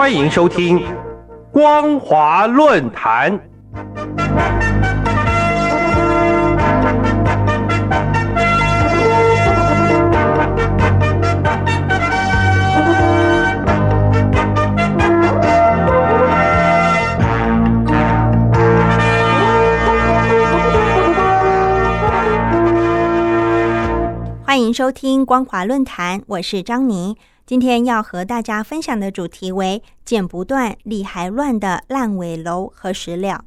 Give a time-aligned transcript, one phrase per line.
[0.00, 0.82] 欢迎收听
[1.52, 3.38] 光华论坛。
[24.46, 27.18] 欢迎收听光华论坛，我是张妮。
[27.50, 33.44] 今天要和大家分享的主题为“剪不断、理还乱”的烂尾楼和石料？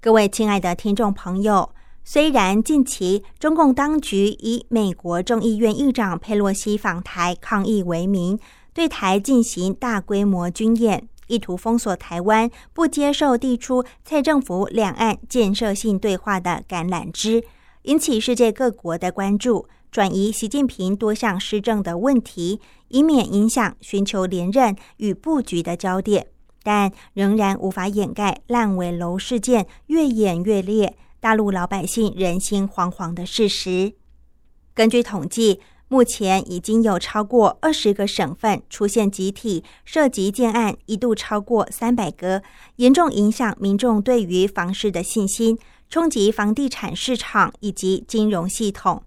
[0.00, 8.38] 各位亲爱的听众朋友，虽然近期中共当局以美国众议院议长佩洛西访台抗议为名，
[8.72, 17.42] 对台进行大规模军演，意图封锁台湾，不接受递出蔡政府两岸建设性对话的橄榄枝，
[17.82, 19.66] 引起世界各国的关注。
[19.90, 26.26] 转移习近平多项施政的问题，以免影响寻求连任与布局的焦点，
[26.62, 33.94] 但仍然无法掩盖烂尾楼事件越演越烈，大陆老百姓人心惶惶的事实。
[34.74, 42.42] 根据统计，目前已经有超过二十个省份出现集体涉及建案，一度超过三百个，
[42.76, 45.56] 严重影响民众对于房市的信心，
[45.88, 49.02] 冲击房地产市场以及金融系统。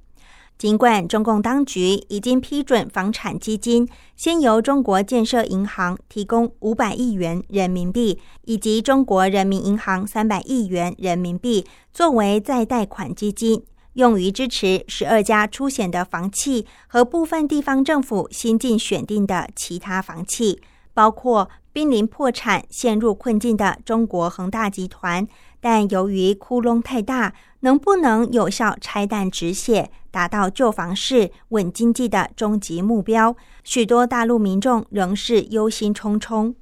[0.59, 20.61] 尽管中共当局已经批准房产基金先由中国建设银行提供五百亿元人民币，以及中国人民银行三百亿元人民币作为再贷款基金，用于支持十二家出险的房企和部分地方政府新近选定的其他房企，
[20.93, 25.25] 包括濒临破产、陷入困境的中国恒大集团。
[25.61, 36.53] 但由于窟窿太大，能不能有效拆弹止血，达到救房市、稳经济的终极目标，许多大陆民众仍是忧心忡忡。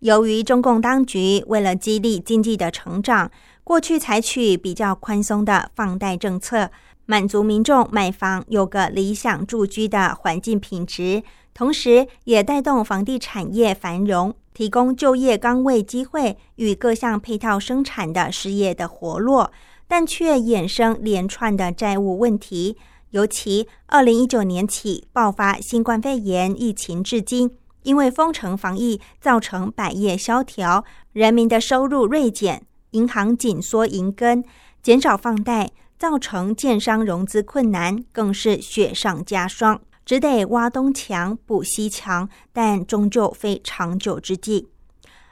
[0.00, 3.30] 由于中共当局为了激励经济的成长，
[3.62, 6.70] 过去采取比较宽松的放贷政策，
[7.06, 11.22] 满足民众买房有个理想住居的环境品质，
[11.54, 14.34] 同时也带动房地产业繁荣。
[14.52, 19.50] 提供就业岗位机会与各项配套生产的事业的活络，
[19.86, 22.76] 但却衍生连串的债务问题。
[23.10, 27.50] 尤其二零一九年起爆发新冠肺炎疫情，至今
[27.84, 34.42] 因为封城防疫造成百业萧条，人民的收入锐减，银行紧缩银根，
[34.82, 39.80] 减少放贷，造成建商融资困难，更是雪上加霜。
[40.04, 44.68] 只得挖东墙补西墙，但终究非长久之计。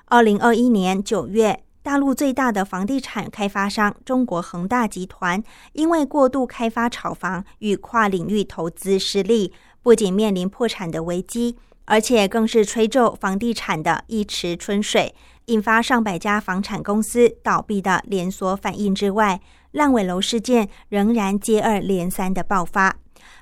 [0.07, 11.57] 二零二一年九月，大陆最大的房地产开发商中国恒大集团，因为过度开发炒房与跨领域投资失利，不仅面临破产的危机，
[11.87, 15.13] 而且更是吹皱房地产的一池春水，
[15.47, 19.41] 引发上百家房产公司倒闭的连锁反应之外，
[19.73, 22.97] 烂尾楼事件仍然接二连三的爆发。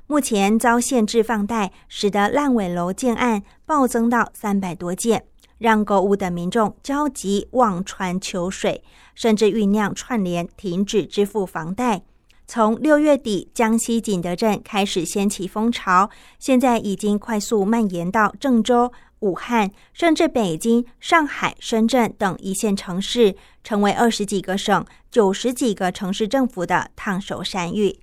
[0.07, 5.25] 目前遭限制放贷，使得烂尾楼建案暴增到三百多件，
[5.61, 8.83] 让购物的民众焦急望穿秋水，
[9.15, 12.03] 甚至酝酿串联停止支付房贷。
[12.47, 18.91] 从六月底江西景德镇开始掀起风潮，现在已经快速蔓延到郑州、
[19.21, 28.01] 武汉，甚至北京、上海、深圳等一线城市，成为二十几个省、九十几个城市政府的烫手山芋。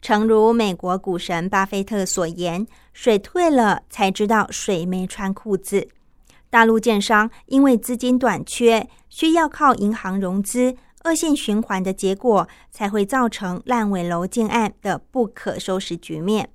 [0.00, 5.88] 诚如美国股神巴菲特所言：“水退了，才知道水没穿裤子。”
[6.52, 16.50] 大陆建商因为资金短缺，需要靠银行融资，恶性循环的结果，才会造成烂尾楼建案的不可收拾局面。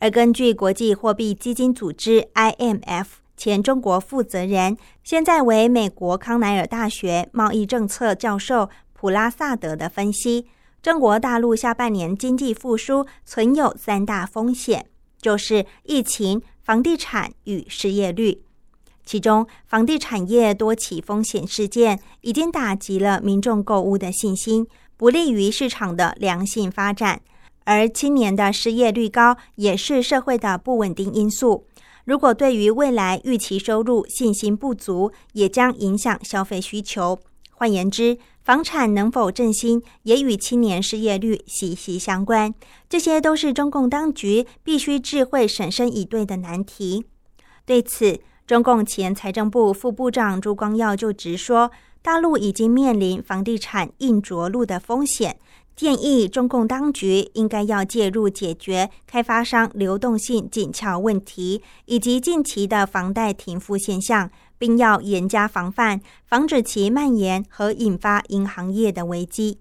[0.00, 3.06] 而根据国际货币基金组织 （IMF）
[3.36, 10.48] 前中国负责人，现在为美国康奈尔大学贸易政策教授普拉萨德的分析。
[10.82, 14.86] 中国大陆下半年经济复苏存有三大风险，
[15.20, 18.42] 就是疫情、房地产与失业率。
[19.06, 24.66] 其中，房地产业多起风险事件已经打击了民众购物的信心，
[24.96, 27.22] 不利于市场的良性发展。
[27.64, 31.66] 而青年的失业率高，也是社会的不稳定因素。
[32.04, 37.18] 如果对于未来预期收入信心不足，也将影响消费需求。
[37.50, 42.52] 换言之，房产能否振兴，也与青年失业率息息相关。
[42.88, 47.04] 这些都是中共当局必须智慧审慎以对的难题。
[47.64, 55.36] 对此，中共前财政部副部长朱光耀就直说，大陆已经面临房地产硬着陆的风险，
[55.74, 69.58] 建议中共当局应该要介入解决开发商流动性紧俏问题，以及近期的房贷停付现象，并要严加防范，防止其蔓延和引发银行业的危机。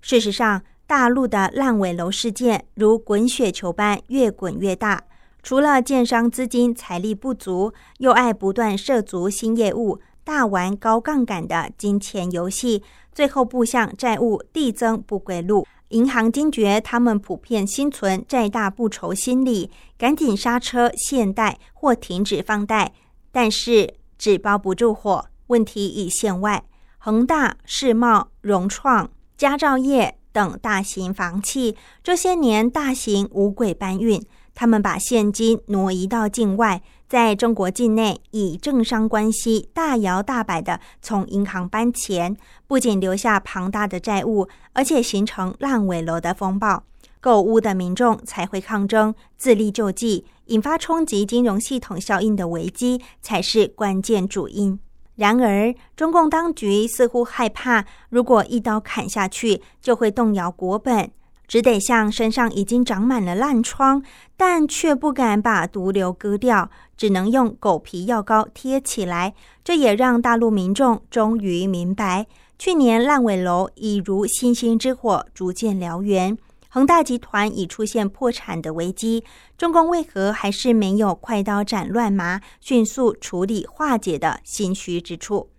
[0.00, 5.02] 事实上，大陆的烂尾楼事件如滚雪球般越滚越大。
[5.42, 15.66] 除了建商资金财力不足，又爱不断涉足新业务，大玩高杠杆的金钱游戏，最后步向债务递增不归路。
[15.88, 22.92] 银行惊觉他们普遍心存债大不愁心理，赶紧刹车限贷或停止放贷，
[23.30, 26.64] 但是纸包不住火，问题已现外。
[26.98, 34.24] 恒大、世茂、融创、佳兆业等大型房企，这些年大型无轨搬运。
[34.54, 46.84] 他们把现金挪移到境外，在中国境内以政商关系大摇大摆的从银行搬钱，不仅留下庞大的债务，而且形成烂尾楼的风暴。
[47.20, 54.78] 购屋的民众才会抗争，自力救济，引发冲击金融系统效应的危机才是关键主因。
[55.14, 61.12] 然而，中共当局似乎害怕，如果一刀砍下去，就会动摇国本。
[61.52, 64.02] 只得向身上已经长满了烂疮，
[64.38, 69.34] 但却不敢把毒瘤割掉，只能用狗皮药膏贴起来。
[69.62, 72.26] 这也让大陆民众终于明白，
[72.58, 76.38] 去年烂尾楼已如星星之火，逐渐燎原。
[76.70, 79.22] 恒大集团已出现破产的危机，
[79.58, 85.50] 中共为何还是没有快刀斩乱麻，迅速处理化解的心虚之处？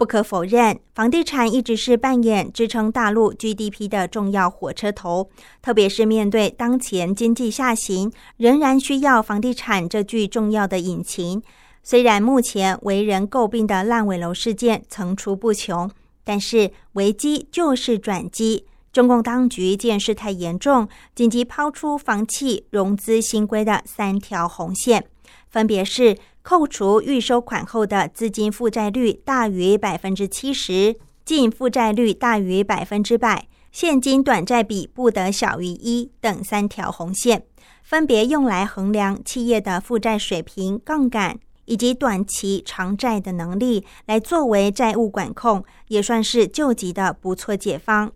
[0.00, 5.28] 不可否认，房地产一直是扮演支撑大陆 GDP 的重要火车头。
[5.60, 11.42] 特别是面对当前经济下行，仍然需要房地产这具重要的引擎。
[11.82, 15.90] 虽然目前为人诟病的烂尾楼事件层出不穷，
[16.24, 18.64] 但是危机就是转机。
[18.94, 25.04] 中共当局见事态严重，紧急抛出房企融资新规的三条红线，
[25.48, 26.16] 分别是。
[26.42, 37.44] 扣除预收款后的资金负债率大于百分之七十，净负债率大于百分之百，现金短债比不得小于一等三条红线，
[37.82, 48.12] 分别用来衡量企业的负债水平、杠杆以及短期偿债的能力，来作为债务管控，也算是救急的不错解方。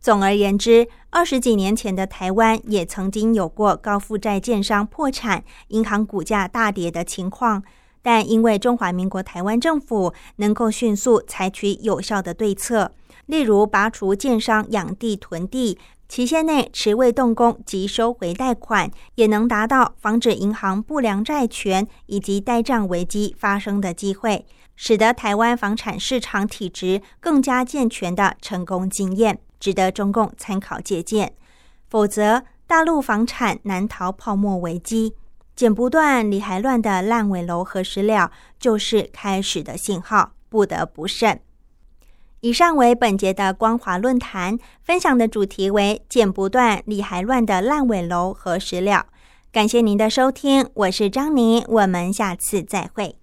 [0.00, 7.62] 总而言之，二十几年前的台湾也曾经有过高负债建商破产、银行股价大跌的情况，
[8.02, 12.92] 但因为中华民国台湾政府能够迅速采取有效的对策，
[13.26, 15.76] 例如拔除建商养地囤地，
[16.08, 24.46] 期限内迟未动工即收回贷款，也能达到防止银行不良债权以及呆账危机发生的机会，
[24.76, 29.40] 使得台湾房产市场体质更加健全的成功经验。
[29.58, 31.32] 值得中共参考借鉴，
[31.88, 35.14] 否则大陆房产难逃泡沫危机。
[35.54, 41.40] 剪不断理还乱的烂尾楼和石料，就是开始的信号，不得不慎。
[42.40, 49.06] 以上为本节的光华论坛分享的主题为“剪不断理还乱的烂尾楼和石料”。
[49.50, 53.16] 感谢您的收听，我是张宁，我们下次再会。